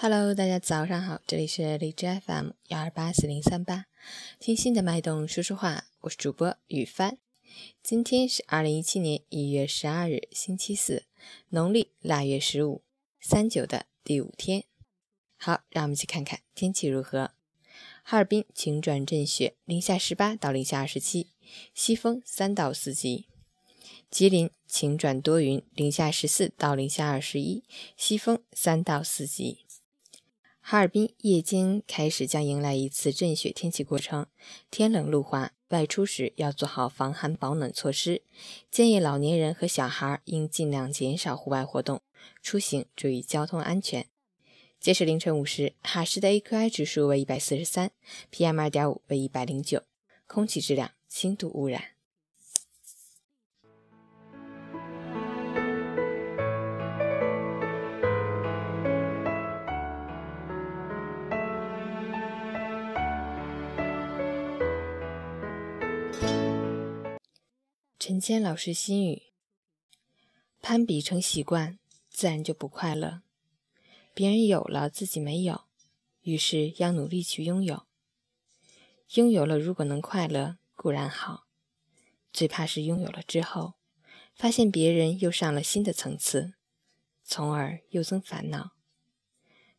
[0.00, 3.86] Hello，大家早上好，这里是荔枝 FM 幺二八四零三八，
[4.38, 7.18] 听心的脉动说说话，我是主播雨帆。
[7.82, 11.02] 今天是二零一七年一月十二日，星期四，
[11.48, 12.82] 农历腊月十五，
[13.20, 14.62] 三九的第五天。
[15.36, 17.32] 好，让我们去看看天气如何。
[18.04, 21.30] 哈尔滨晴转阵雪，零下十八到零下二十七，
[21.74, 23.26] 西风三到四级。
[24.08, 27.64] 吉林晴转多云，零下十四到零下二十一，
[27.96, 29.64] 西风三到四级。
[30.70, 34.26] 哈尔滨夜间开始将迎来一次阵雪天气过程，
[34.70, 38.20] 天冷路滑，外出时要做好防寒保暖措施。
[38.70, 42.02] 建议老年人和小孩应尽量减少户外活动，
[42.42, 44.08] 出行注意交通安全。
[44.78, 47.90] 截止凌晨五时，哈市的 AQI 指数为一百四十三
[48.30, 49.84] ，PM 二点五为一百零九，
[50.26, 51.82] 空气质量轻度污染。
[68.00, 69.22] 陈谦老师心语：
[70.62, 73.22] 攀比成习惯，自然就不快乐。
[74.14, 75.62] 别人有了，自己没有，
[76.22, 77.86] 于是要努力去拥有。
[79.14, 81.48] 拥有了，如果能快乐，固然好；
[82.32, 83.74] 最怕是拥有了之后，
[84.32, 86.54] 发现别人又上了新的层次，
[87.24, 88.76] 从而又增烦恼。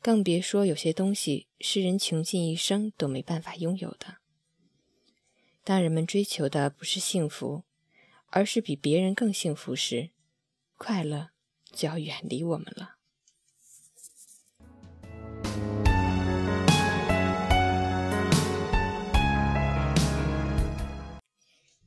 [0.00, 4.16] 更别说有些东西是人穷尽一生都没办法拥有的。
[5.62, 7.64] 当人们追求的不是幸福，
[8.26, 10.10] 而是比别人更幸福时，
[10.76, 11.30] 快乐
[11.72, 12.96] 就要远离我们了。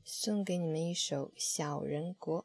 [0.04, 2.42] 送给你们一首《小人国》。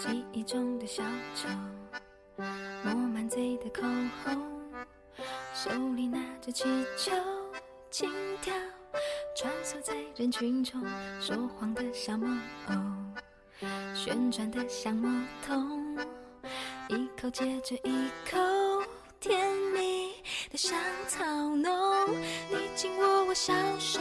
[0.00, 1.02] 记忆中的小
[1.34, 1.46] 丑，
[2.82, 3.82] 抹满嘴的口
[4.24, 4.42] 红，
[5.52, 6.64] 手里拿着气
[6.96, 7.12] 球，
[7.90, 8.54] 轻跳，
[9.36, 10.82] 穿梭在人群中，
[11.20, 12.26] 说谎的小木
[12.68, 12.74] 偶，
[13.94, 15.10] 旋转的像魔
[15.46, 15.94] 童，
[16.88, 18.38] 一口接着一口，
[19.20, 20.14] 甜蜜
[20.50, 22.10] 的像草浓，
[22.48, 24.00] 你紧握我小手，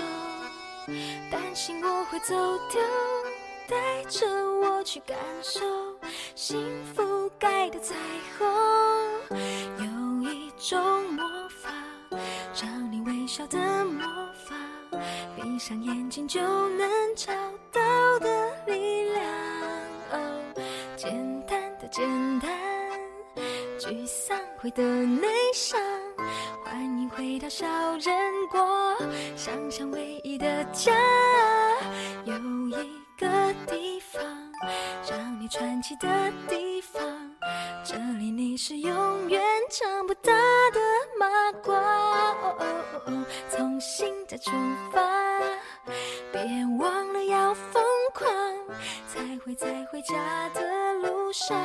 [1.30, 2.34] 担心我会走
[2.72, 2.80] 丢。
[3.70, 4.26] 带着
[4.60, 5.60] 我去感受
[6.42, 6.58] 幸
[6.96, 7.94] 福盖的彩
[8.38, 8.48] 虹，
[9.78, 10.80] 有一种
[11.12, 11.70] 魔法，
[12.64, 14.02] 让你微笑的魔
[14.48, 14.56] 法，
[15.36, 17.34] 闭上眼睛就能找
[17.74, 19.26] 到的力量。
[20.14, 20.42] 哦，
[20.96, 21.12] 简
[21.46, 22.08] 单的简
[22.40, 22.50] 单，
[23.78, 25.78] 沮丧会的内伤，
[26.64, 27.68] 欢迎回到小
[27.98, 28.98] 人国，
[29.36, 30.94] 想象唯一的家，
[32.24, 32.34] 有
[32.80, 32.98] 一。
[33.20, 33.28] 个
[33.68, 34.39] 地方，
[35.40, 36.08] 你传奇的
[36.50, 37.02] 地方，
[37.82, 40.34] 这里你是永远长不大
[40.74, 40.80] 的
[41.18, 41.26] 麻
[41.64, 41.78] 瓜。
[41.78, 44.52] 哦哦哦哦从新的出
[44.92, 45.02] 发，
[46.34, 46.42] 别
[46.78, 47.82] 忘了要疯
[48.14, 48.30] 狂，
[49.08, 51.58] 才会在回家的路上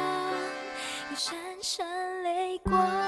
[1.11, 3.03] 有闪闪泪光。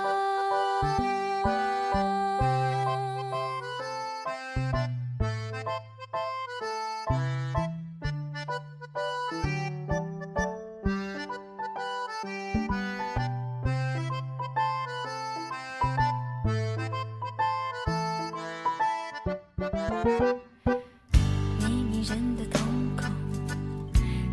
[20.05, 22.61] 你迷人的瞳
[22.97, 23.11] 孔，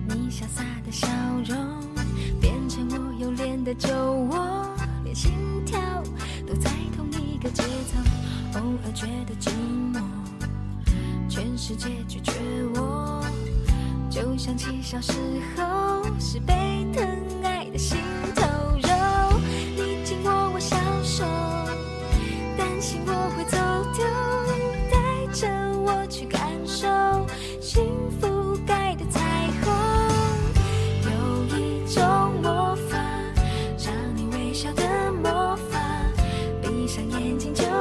[0.10, 1.08] 你潇洒的笑
[1.46, 1.80] 容，
[2.42, 3.90] 变成我有脸的酒
[4.30, 4.68] 窝，
[5.06, 5.32] 连心
[5.66, 5.80] 跳
[6.46, 8.60] 都在同一个节奏。
[8.60, 9.52] 偶尔觉得寂
[9.94, 10.02] 寞，
[11.30, 12.34] 全世界拒绝
[12.76, 13.24] 我，
[14.10, 15.14] 就想起小时
[15.56, 16.54] 候是被
[16.94, 17.08] 疼
[17.44, 17.98] 爱的心
[18.36, 18.44] 头
[36.96, 37.73] 闭上眼睛就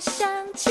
[0.00, 0.70] 想起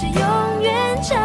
[0.00, 1.19] 是永远。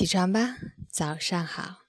[0.00, 0.56] 起床吧
[0.90, 1.79] 早上好。